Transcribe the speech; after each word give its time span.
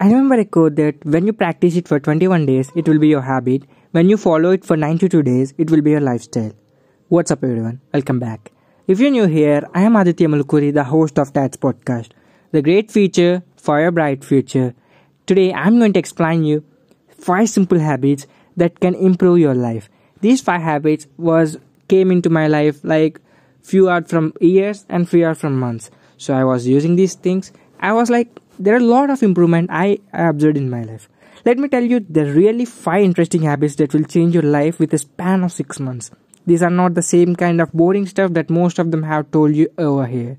I 0.00 0.06
remember 0.06 0.36
a 0.36 0.44
quote 0.44 0.76
that 0.76 1.04
when 1.04 1.26
you 1.26 1.32
practice 1.32 1.74
it 1.74 1.88
for 1.88 1.98
21 1.98 2.46
days, 2.46 2.70
it 2.76 2.88
will 2.88 3.00
be 3.00 3.08
your 3.08 3.22
habit. 3.22 3.64
When 3.90 4.08
you 4.08 4.16
follow 4.16 4.50
it 4.52 4.64
for 4.64 4.76
92 4.76 5.24
days, 5.24 5.54
it 5.58 5.72
will 5.72 5.82
be 5.82 5.90
your 5.90 6.00
lifestyle. 6.00 6.52
What's 7.08 7.32
up, 7.32 7.42
everyone? 7.42 7.80
Welcome 7.92 8.20
back. 8.20 8.52
If 8.86 9.00
you're 9.00 9.10
new 9.10 9.26
here, 9.26 9.68
I 9.74 9.82
am 9.82 9.96
Aditya 9.96 10.28
Mulukuri, 10.28 10.72
the 10.72 10.84
host 10.84 11.18
of 11.18 11.32
Dad's 11.32 11.56
podcast, 11.56 12.10
the 12.52 12.62
great 12.62 12.92
future 12.92 13.42
for 13.56 13.80
your 13.80 13.90
bright 13.90 14.22
future. 14.22 14.72
Today, 15.26 15.52
I'm 15.52 15.80
going 15.80 15.94
to 15.94 15.98
explain 15.98 16.44
you 16.44 16.64
five 17.08 17.48
simple 17.48 17.80
habits 17.80 18.28
that 18.56 18.78
can 18.78 18.94
improve 18.94 19.40
your 19.40 19.56
life. 19.56 19.90
These 20.20 20.42
five 20.42 20.62
habits 20.62 21.08
was 21.16 21.58
came 21.88 22.12
into 22.12 22.30
my 22.30 22.46
life 22.46 22.84
like 22.84 23.20
few 23.62 23.88
are 23.88 24.04
from 24.04 24.32
years 24.40 24.86
and 24.88 25.08
few 25.08 25.24
are 25.26 25.34
from 25.34 25.58
months. 25.58 25.90
So 26.18 26.34
I 26.34 26.44
was 26.44 26.68
using 26.68 26.94
these 26.94 27.14
things. 27.14 27.50
I 27.80 27.92
was 27.92 28.10
like, 28.10 28.28
there 28.58 28.74
are 28.74 28.78
a 28.78 28.92
lot 28.94 29.10
of 29.10 29.22
improvement 29.22 29.70
I 29.72 29.98
observed 30.12 30.56
in 30.56 30.68
my 30.68 30.82
life. 30.82 31.08
Let 31.44 31.58
me 31.58 31.68
tell 31.68 31.84
you 31.84 32.00
the 32.00 32.26
really 32.32 32.64
five 32.64 33.04
interesting 33.04 33.42
habits 33.42 33.76
that 33.76 33.94
will 33.94 34.04
change 34.04 34.34
your 34.34 34.42
life 34.42 34.78
with 34.80 34.92
a 34.92 34.98
span 34.98 35.44
of 35.44 35.52
six 35.52 35.78
months. 35.78 36.10
These 36.46 36.62
are 36.62 36.70
not 36.70 36.94
the 36.94 37.02
same 37.02 37.36
kind 37.36 37.60
of 37.60 37.72
boring 37.72 38.06
stuff 38.06 38.32
that 38.32 38.50
most 38.50 38.78
of 38.78 38.90
them 38.90 39.02
have 39.04 39.30
told 39.30 39.54
you 39.54 39.68
over 39.78 40.06
here. 40.06 40.38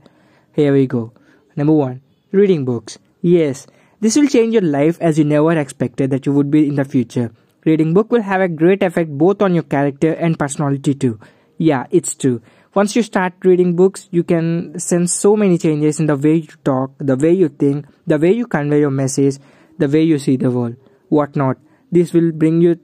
Here 0.54 0.74
we 0.74 0.88
go. 0.88 1.14
Number 1.56 1.74
one, 1.74 2.02
reading 2.32 2.66
books. 2.66 2.98
Yes, 3.22 3.68
this 4.02 4.16
will 4.16 4.28
change 4.28 4.54
your 4.54 4.64
life 4.64 4.98
as 5.00 5.18
you 5.18 5.24
never 5.24 5.58
expected 5.58 6.10
that 6.10 6.26
you 6.26 6.34
would 6.34 6.52
be 6.52 6.68
in 6.68 6.76
the 6.76 6.86
future. 6.86 7.32
Reading 7.66 7.94
book 7.94 8.12
will 8.12 8.22
have 8.22 8.42
a 8.42 8.48
great 8.48 8.84
effect 8.84 9.10
both 9.10 9.42
on 9.42 9.54
your 9.54 9.64
character 9.64 10.14
and 10.14 10.40
personality 10.40 10.94
too. 10.96 11.20
Yeah, 11.58 11.88
it's 11.92 12.16
true. 12.16 12.42
Once 12.76 12.96
you 12.96 13.02
start 13.02 13.34
reading 13.44 13.76
books, 13.76 14.08
you 14.12 14.24
can 14.24 14.78
sense 14.78 15.12
so 15.12 15.36
many 15.36 15.58
changes 15.58 16.00
in 16.00 16.06
the 16.06 16.16
way 16.16 16.36
you 16.36 16.54
talk, 16.64 16.92
the 17.00 17.16
way 17.16 17.32
you 17.32 17.50
think, 17.50 17.84
the 18.06 18.18
way 18.20 18.32
you 18.32 18.46
convey 18.46 18.80
your 18.80 18.92
message, 18.92 19.38
the 19.80 19.88
way 19.88 20.04
you 20.04 20.20
see 20.20 20.38
the 20.38 20.52
world, 20.52 20.76
whatnot. 21.10 21.58
This 21.92 22.14
will 22.14 22.32
bring 22.32 22.62
you 22.62 22.80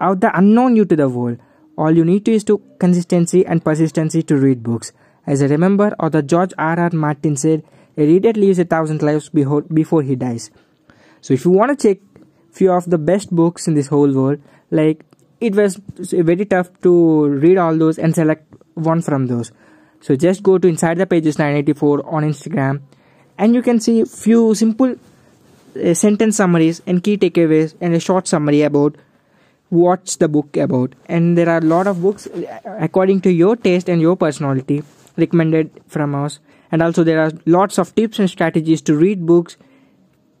out 0.00 0.20
the 0.20 0.36
unknown 0.36 0.76
you 0.76 0.86
to 0.86 0.96
the 0.96 1.10
world. 1.10 1.38
All 1.76 1.90
you 1.90 2.06
need 2.06 2.24
to 2.24 2.32
is 2.32 2.42
to 2.44 2.62
consistency 2.78 3.44
and 3.44 3.62
persistency 3.62 4.22
to 4.22 4.36
read 4.36 4.62
books. 4.62 4.92
As 5.26 5.42
I 5.42 5.46
remember, 5.46 5.94
or 6.00 6.08
the 6.08 6.22
George 6.22 6.54
R. 6.56 6.80
R. 6.80 6.90
Martin 6.94 7.36
said, 7.36 7.62
a 7.98 8.06
reader 8.06 8.32
lives 8.32 8.58
a 8.58 8.64
thousand 8.64 9.02
lives 9.02 9.28
before 9.28 10.02
he 10.02 10.16
dies. 10.16 10.50
So 11.20 11.34
if 11.34 11.44
you 11.44 11.50
want 11.50 11.78
to 11.78 11.88
check 11.88 12.00
few 12.50 12.72
of 12.72 12.88
the 12.88 12.96
best 12.96 13.30
books 13.30 13.68
in 13.68 13.74
this 13.74 13.88
whole 13.88 14.10
world, 14.10 14.40
like 14.70 15.04
it 15.38 15.54
was 15.54 15.78
very 16.00 16.46
tough 16.46 16.70
to 16.82 17.26
read 17.26 17.58
all 17.58 17.76
those 17.76 17.98
and 17.98 18.14
select 18.14 18.46
one 18.78 19.02
from 19.02 19.26
those. 19.26 19.52
So 20.00 20.16
just 20.16 20.42
go 20.42 20.58
to 20.58 20.68
inside 20.68 20.98
the 20.98 21.06
pages 21.06 21.38
984 21.38 22.06
on 22.06 22.22
Instagram 22.22 22.80
and 23.36 23.54
you 23.54 23.62
can 23.62 23.80
see 23.80 24.04
few 24.04 24.54
simple 24.54 24.94
uh, 25.76 25.94
sentence 25.94 26.36
summaries 26.36 26.82
and 26.86 27.02
key 27.02 27.16
takeaways 27.16 27.74
and 27.80 27.94
a 27.94 28.00
short 28.00 28.26
summary 28.26 28.62
about 28.62 28.96
what's 29.70 30.16
the 30.16 30.28
book 30.28 30.56
about. 30.56 30.94
And 31.06 31.36
there 31.36 31.48
are 31.48 31.58
a 31.58 31.68
lot 31.72 31.86
of 31.86 32.02
books 32.02 32.26
uh, 32.26 32.58
according 32.80 33.20
to 33.22 33.32
your 33.32 33.56
taste 33.56 33.88
and 33.88 34.00
your 34.00 34.16
personality 34.16 34.82
recommended 35.16 35.70
from 35.86 36.14
us. 36.14 36.38
And 36.70 36.82
also 36.82 37.04
there 37.04 37.20
are 37.20 37.32
lots 37.46 37.78
of 37.78 37.94
tips 37.94 38.18
and 38.18 38.30
strategies 38.30 38.82
to 38.82 38.96
read 38.96 39.26
books 39.26 39.56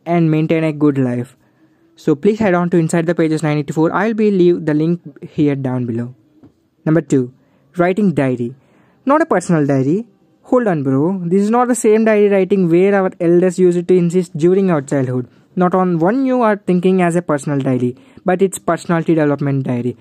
and 0.06 0.30
maintain 0.30 0.64
a 0.64 0.72
good 0.72 0.98
life. 0.98 1.36
So 1.96 2.14
please 2.14 2.38
head 2.38 2.54
on 2.54 2.70
to 2.70 2.76
inside 2.76 3.06
the 3.06 3.14
pages 3.14 3.42
984 3.42 3.92
i'll 3.92 4.14
be 4.14 4.30
leave 4.30 4.64
the 4.66 4.74
link 4.74 5.00
here 5.28 5.56
down 5.56 5.86
below. 5.86 6.14
Number 6.84 7.00
2 7.00 7.32
writing 7.78 8.12
diary 8.20 8.54
not 9.06 9.22
a 9.22 9.26
personal 9.26 9.66
diary 9.66 9.98
hold 10.50 10.66
on 10.66 10.82
bro 10.82 11.00
this 11.32 11.42
is 11.42 11.50
not 11.50 11.68
the 11.68 11.80
same 11.86 12.04
diary 12.04 12.28
writing 12.34 12.68
where 12.74 12.94
our 13.00 13.10
elders 13.20 13.58
used 13.58 13.86
to 13.88 13.96
insist 14.02 14.36
during 14.36 14.70
our 14.70 14.82
childhood 14.92 15.28
not 15.56 15.74
on 15.74 15.98
one 15.98 16.24
you 16.26 16.40
are 16.42 16.56
thinking 16.56 17.02
as 17.02 17.16
a 17.16 17.22
personal 17.22 17.58
diary 17.58 17.96
but 18.24 18.40
it's 18.46 18.58
personality 18.58 19.14
development 19.14 19.64
diary 19.64 19.96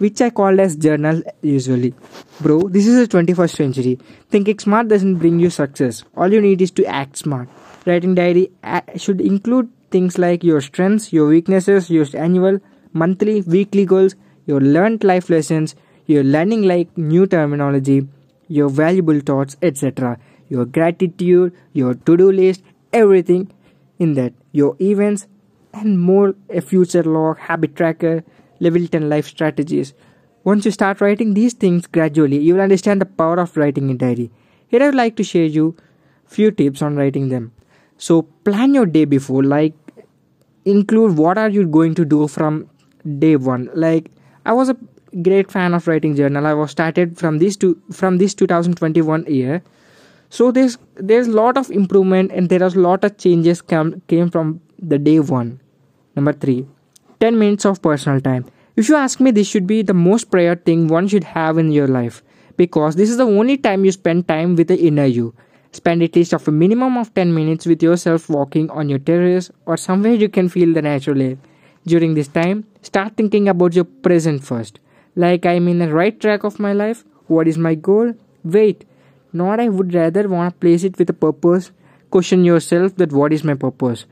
which 0.00 0.20
I 0.22 0.30
call 0.30 0.58
as 0.60 0.76
journal 0.76 1.22
usually. 1.42 1.92
Bro, 2.40 2.70
this 2.70 2.86
is 2.86 3.06
the 3.06 3.18
21st 3.18 3.54
century. 3.54 3.98
Thinking 4.30 4.58
smart 4.58 4.88
doesn't 4.88 5.16
bring 5.16 5.38
you 5.38 5.50
success. 5.50 6.04
All 6.16 6.32
you 6.32 6.40
need 6.40 6.62
is 6.62 6.70
to 6.72 6.86
act 6.86 7.18
smart. 7.18 7.50
Writing 7.84 8.14
diary 8.14 8.50
uh, 8.64 8.80
should 8.96 9.20
include 9.20 9.68
things 9.90 10.16
like 10.16 10.42
your 10.42 10.62
strengths, 10.62 11.12
your 11.12 11.28
weaknesses, 11.28 11.90
your 11.90 12.06
annual, 12.14 12.60
monthly, 12.94 13.42
weekly 13.42 13.84
goals, 13.84 14.14
your 14.46 14.60
learned 14.60 15.04
life 15.04 15.28
lessons, 15.28 15.74
your 16.10 16.24
learning 16.24 16.62
like 16.62 16.96
new 16.98 17.26
terminology, 17.26 18.06
your 18.48 18.68
valuable 18.68 19.20
thoughts, 19.20 19.56
etc. 19.62 20.18
Your 20.48 20.64
gratitude, 20.64 21.54
your 21.72 21.94
to-do 21.94 22.32
list, 22.32 22.62
everything 22.92 23.52
in 23.98 24.14
that. 24.14 24.32
Your 24.52 24.76
events 24.80 25.26
and 25.72 26.00
more 26.00 26.34
a 26.48 26.60
future 26.60 27.04
log, 27.04 27.38
habit 27.38 27.76
tracker, 27.76 28.24
level 28.58 28.86
10 28.86 29.08
life 29.08 29.28
strategies. 29.28 29.94
Once 30.42 30.64
you 30.64 30.70
start 30.70 31.00
writing 31.00 31.34
these 31.34 31.54
things 31.54 31.86
gradually, 31.86 32.38
you 32.38 32.54
will 32.54 32.62
understand 32.62 33.00
the 33.00 33.06
power 33.06 33.38
of 33.38 33.56
writing 33.56 33.90
a 33.90 33.94
diary. 33.94 34.30
Here 34.68 34.82
I 34.82 34.86
would 34.86 34.94
like 34.94 35.16
to 35.16 35.24
share 35.24 35.44
you 35.44 35.76
few 36.26 36.50
tips 36.50 36.82
on 36.82 36.96
writing 36.96 37.28
them. 37.28 37.52
So 37.98 38.22
plan 38.22 38.74
your 38.74 38.86
day 38.86 39.04
before, 39.04 39.44
like 39.44 39.74
include 40.64 41.16
what 41.16 41.38
are 41.38 41.48
you 41.48 41.66
going 41.66 41.94
to 41.96 42.04
do 42.04 42.26
from 42.26 42.68
day 43.18 43.36
one. 43.36 43.70
Like 43.74 44.10
I 44.46 44.52
was 44.52 44.68
a 44.70 44.76
great 45.22 45.50
fan 45.50 45.74
of 45.74 45.86
writing 45.86 46.14
journal. 46.14 46.46
I 46.46 46.54
was 46.54 46.70
started 46.70 47.18
from 47.18 47.38
this 47.38 47.56
to 47.58 47.80
from 47.92 48.18
this 48.18 48.34
2021 48.34 49.26
year. 49.26 49.62
So 50.28 50.50
there's 50.52 50.78
there's 50.94 51.28
lot 51.28 51.56
of 51.56 51.70
improvement 51.70 52.30
and 52.32 52.48
there 52.48 52.62
are 52.62 52.74
a 52.74 52.84
lot 52.88 53.04
of 53.04 53.16
changes 53.18 53.60
come 53.60 54.02
came 54.06 54.30
from 54.30 54.60
the 54.78 54.98
day 54.98 55.18
one. 55.20 55.60
Number 56.16 56.32
three, 56.32 56.66
10 57.20 57.38
minutes 57.38 57.64
of 57.64 57.82
personal 57.82 58.20
time. 58.20 58.46
If 58.76 58.88
you 58.88 58.96
ask 58.96 59.20
me, 59.20 59.30
this 59.30 59.48
should 59.48 59.66
be 59.66 59.82
the 59.82 59.94
most 59.94 60.30
prior 60.30 60.56
thing 60.56 60.88
one 60.88 61.08
should 61.08 61.24
have 61.24 61.58
in 61.58 61.70
your 61.72 61.88
life 61.88 62.22
because 62.56 62.96
this 62.96 63.10
is 63.10 63.16
the 63.16 63.26
only 63.26 63.56
time 63.56 63.84
you 63.84 63.92
spend 63.92 64.28
time 64.28 64.54
with 64.56 64.68
the 64.68 64.78
inner 64.78 65.04
you. 65.04 65.34
Spend 65.72 66.02
at 66.02 66.16
least 66.16 66.34
of 66.34 66.46
a 66.48 66.50
minimum 66.50 66.96
of 66.96 67.12
10 67.14 67.34
minutes 67.34 67.66
with 67.66 67.82
yourself 67.82 68.28
walking 68.28 68.70
on 68.70 68.88
your 68.88 68.98
terrace 68.98 69.50
or 69.66 69.76
somewhere 69.76 70.14
you 70.14 70.28
can 70.28 70.48
feel 70.48 70.72
the 70.72 70.82
natural 70.82 71.22
air. 71.22 71.36
During 71.86 72.14
this 72.14 72.28
time, 72.28 72.64
start 72.82 73.16
thinking 73.16 73.48
about 73.48 73.74
your 73.74 73.84
present 73.84 74.44
first. 74.44 74.80
Like 75.22 75.44
I'm 75.44 75.68
in 75.68 75.80
the 75.80 75.92
right 75.92 76.18
track 76.24 76.44
of 76.44 76.58
my 76.58 76.72
life. 76.72 77.04
What 77.26 77.48
is 77.48 77.58
my 77.58 77.74
goal? 77.74 78.14
Wait, 78.44 78.84
not 79.32 79.60
I 79.60 79.68
would 79.68 79.92
rather 79.94 80.28
want 80.28 80.54
to 80.54 80.60
place 80.60 80.84
it 80.84 80.98
with 80.98 81.10
a 81.10 81.18
purpose. 81.24 81.70
Question 82.10 82.44
yourself 82.44 82.96
that 82.96 83.12
what 83.12 83.32
is 83.32 83.44
my 83.44 83.54
purpose? 83.54 84.06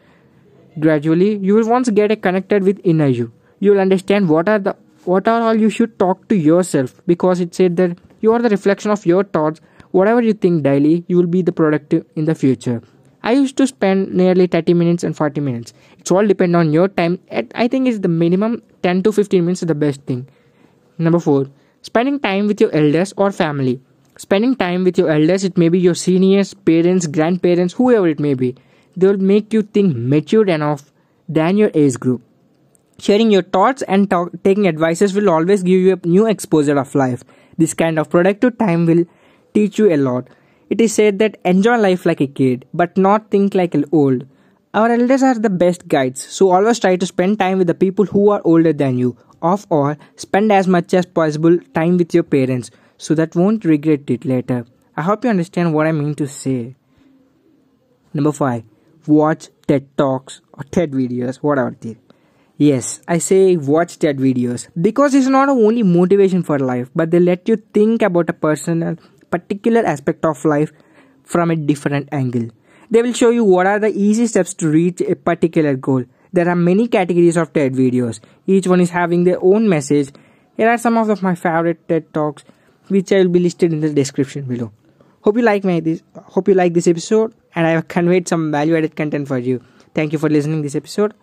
Gradually, 0.79 1.37
you 1.37 1.55
will 1.55 1.69
once 1.69 1.89
get 1.91 2.21
connected 2.23 2.63
with 2.63 2.81
inner 2.85 3.07
you. 3.07 3.33
You 3.59 3.73
will 3.73 3.81
understand 3.81 4.29
what 4.29 4.49
are 4.49 4.59
the 4.59 4.77
what 5.05 5.27
are 5.27 5.41
all 5.41 5.65
you 5.65 5.71
should 5.71 5.99
talk 5.99 6.29
to 6.29 6.37
yourself 6.37 7.01
because 7.07 7.41
it 7.41 7.55
said 7.55 7.77
that 7.79 7.99
you 8.21 8.33
are 8.33 8.43
the 8.47 8.55
reflection 8.57 8.91
of 8.91 9.07
your 9.07 9.25
thoughts. 9.25 9.61
Whatever 9.91 10.23
you 10.23 10.35
think 10.35 10.63
daily, 10.63 11.05
you 11.09 11.17
will 11.17 11.35
be 11.39 11.43
the 11.43 11.53
productive 11.53 12.05
in 12.17 12.27
the 12.27 12.35
future. 12.35 12.83
I 13.23 13.33
used 13.33 13.57
to 13.57 13.67
spend 13.67 14.13
nearly 14.23 14.47
30 14.47 14.75
minutes 14.75 15.05
and 15.05 15.17
40 15.17 15.41
minutes. 15.41 15.73
It's 15.99 16.11
all 16.11 16.27
depend 16.27 16.55
on 16.55 16.73
your 16.73 16.89
time. 16.89 17.19
I 17.55 17.69
think 17.69 17.89
it's 17.89 18.01
the 18.01 18.09
minimum 18.09 18.63
10 18.83 19.03
to 19.05 19.13
15 19.13 19.45
minutes 19.45 19.63
is 19.63 19.69
the 19.69 19.75
best 19.87 20.03
thing. 20.03 20.27
Number 20.99 21.19
4. 21.19 21.47
Spending 21.83 22.21
time 22.21 22.47
with 22.47 22.61
your 22.61 22.73
elders 22.75 23.15
or 23.17 23.31
family. 23.33 23.81
Spending 24.17 24.57
time 24.57 24.85
with 24.85 24.99
your 24.99 25.11
elders, 25.11 25.45
it 25.45 25.57
may 25.57 25.69
be 25.69 25.79
your 25.79 25.95
seniors, 25.95 26.53
parents, 26.53 27.07
grandparents, 27.07 27.75
whoever 27.75 28.09
it 28.09 28.19
may 28.19 28.35
be 28.35 28.57
they'll 28.99 29.27
make 29.33 29.53
you 29.53 29.63
think 29.63 29.97
mature 29.97 30.47
enough 30.47 30.91
than 31.29 31.57
your 31.57 31.71
age 31.75 31.99
group. 32.01 32.23
Sharing 32.99 33.31
your 33.31 33.43
thoughts 33.43 33.83
and 33.83 34.11
talk, 34.11 34.33
taking 34.43 34.67
advices 34.67 35.15
will 35.15 35.31
always 35.31 35.63
give 35.63 35.81
you 35.81 35.93
a 35.93 36.07
new 36.07 36.27
exposure 36.27 36.79
of 36.79 36.95
life. 36.95 37.23
This 37.57 37.75
kind 37.75 37.99
of 37.99 38.11
productive 38.11 38.59
time 38.59 38.87
will 38.87 39.05
teach 39.55 39.79
you 39.79 39.93
a 39.93 39.97
lot. 39.97 40.29
It 40.69 40.81
is 40.81 40.93
said 40.93 41.21
that 41.21 41.39
enjoy 41.45 41.77
life 41.79 42.05
like 42.07 42.21
a 42.21 42.27
kid, 42.27 42.65
but 42.75 42.97
not 42.97 43.31
think 43.31 43.55
like 43.55 43.75
an 43.75 43.85
old. 43.93 44.27
Our 44.75 44.91
elders 44.91 45.23
are 45.23 45.39
the 45.39 45.51
best 45.51 45.87
guides, 45.89 46.27
so 46.27 46.51
always 46.51 46.81
try 46.81 46.97
to 46.97 47.07
spend 47.07 47.39
time 47.39 47.59
with 47.59 47.69
the 47.69 47.75
people 47.75 48.05
who 48.05 48.31
are 48.31 48.43
older 48.45 48.73
than 48.73 48.99
you. 48.99 49.17
Of 49.41 49.67
all, 49.71 49.95
spend 50.17 50.53
as 50.53 50.67
much 50.67 50.95
as 50.95 51.07
possible 51.07 51.59
time 51.75 51.97
with 51.97 52.15
your 52.15 52.25
parents, 52.25 52.71
so 52.97 53.15
that 53.15 53.37
won't 53.37 53.65
regret 53.65 54.11
it 54.11 54.25
later. 54.25 54.67
I 54.97 55.03
hope 55.03 55.25
you 55.25 55.31
understand 55.31 55.75
what 55.75 55.87
I 55.87 55.93
mean 55.93 56.15
to 56.17 56.27
say. 56.27 56.75
Number 58.13 58.33
5 58.33 58.65
watch 59.07 59.49
TED 59.67 59.87
Talks 59.97 60.41
or 60.53 60.65
TED 60.65 60.93
videos, 60.93 61.37
whatever 61.37 61.69
it 61.69 61.85
is. 61.85 61.97
Yes, 62.57 63.01
I 63.09 63.19
say 63.19 63.57
watch 63.57 63.99
TED 63.99 64.19
videos 64.19 64.69
because 64.81 65.15
it's 65.15 65.29
not 65.29 65.49
only 65.49 65.83
motivation 65.83 66.43
for 66.43 66.59
life, 66.59 66.91
but 66.95 67.11
they 67.11 67.21
let 67.21 67.49
you 67.49 67.57
think 67.57 68.03
about 68.03 68.29
a 68.29 68.33
personal, 68.33 68.97
particular 69.31 69.85
aspect 69.87 70.25
of 70.25 70.45
life 70.45 70.73
from 71.23 71.51
a 71.51 71.57
different 71.57 72.09
angle. 72.13 72.49
They 72.91 73.03
will 73.03 73.13
show 73.13 73.31
you 73.31 73.45
what 73.45 73.67
are 73.67 73.79
the 73.79 73.91
easy 73.91 74.27
steps 74.27 74.55
to 74.55 74.69
reach 74.69 75.01
a 75.01 75.15
particular 75.15 75.77
goal. 75.77 76.05
There 76.33 76.49
are 76.49 76.57
many 76.57 76.89
categories 76.89 77.37
of 77.37 77.53
TED 77.53 77.75
videos. 77.75 78.21
Each 78.47 78.67
one 78.67 78.81
is 78.81 78.91
having 78.91 79.25
their 79.25 79.43
own 79.43 79.69
message. 79.69 80.11
Here 80.57 80.69
are 80.69 80.79
some 80.79 80.97
of 80.99 81.23
my 81.23 81.35
favorite 81.35 81.89
TED 81.89 82.13
Talks, 82.13 82.45
which 82.89 83.13
I 83.13 83.19
will 83.19 83.29
be 83.29 83.41
listed 83.41 83.73
in 83.73 83.81
the 83.81 83.93
description 83.93 84.45
below. 84.45 84.73
Hope 85.23 85.37
you 85.37 85.43
like 85.43 85.65
my 85.65 85.81
this. 85.81 86.03
Hope 86.17 86.49
you 86.49 86.55
like 86.55 86.75
this 86.75 86.87
episode, 86.87 87.35
and 87.55 87.67
I 87.67 87.71
have 87.71 87.89
conveyed 87.89 88.29
some 88.29 88.51
value-added 88.53 88.97
content 88.97 89.29
for 89.29 89.39
you. 89.39 89.63
Thank 89.95 90.13
you 90.13 90.19
for 90.19 90.29
listening 90.29 90.63
this 90.63 90.75
episode. 90.75 91.15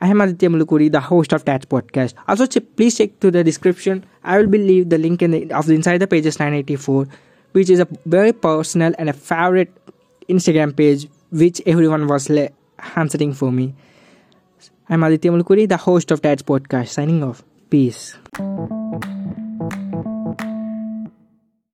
I 0.00 0.08
am 0.08 0.20
Aditya 0.20 0.48
Mulukuri, 0.48 0.90
the 0.90 1.00
host 1.00 1.32
of 1.32 1.44
Tats 1.44 1.64
Podcast. 1.64 2.14
Also, 2.26 2.46
ch- 2.46 2.58
please 2.76 2.98
check 2.98 3.20
to 3.20 3.30
the 3.30 3.44
description. 3.44 4.04
I 4.24 4.38
will 4.38 4.48
be 4.48 4.58
leave 4.58 4.88
the 4.90 4.98
link 4.98 5.22
in 5.22 5.30
the, 5.30 5.52
of 5.52 5.66
the 5.66 5.74
Inside 5.74 5.98
the 5.98 6.08
Pages 6.08 6.40
984, 6.40 7.06
which 7.52 7.70
is 7.70 7.78
a 7.78 7.86
very 8.06 8.32
personal 8.32 8.92
and 8.98 9.08
a 9.08 9.12
favorite 9.12 9.72
Instagram 10.28 10.76
page 10.76 11.08
which 11.30 11.62
everyone 11.66 12.08
was 12.08 12.28
le- 12.28 12.50
answering 12.96 13.32
for 13.32 13.52
me. 13.52 13.74
I'm 14.88 15.02
Aditya 15.02 15.30
Mulukuri, 15.30 15.68
the 15.68 15.76
host 15.76 16.10
of 16.10 16.20
Tats 16.22 16.42
Podcast. 16.42 16.88
Signing 16.88 17.22
off. 17.24 17.42
Peace. 17.70 18.16